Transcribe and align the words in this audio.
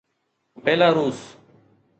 Belarus 0.63 1.37